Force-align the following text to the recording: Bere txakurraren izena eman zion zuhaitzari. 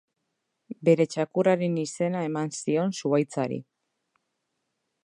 Bere 0.87 1.05
txakurraren 1.15 1.75
izena 1.83 2.25
eman 2.31 2.51
zion 2.61 2.99
zuhaitzari. 3.03 3.63